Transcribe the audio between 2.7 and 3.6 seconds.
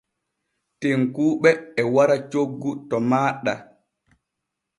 to maaɗa.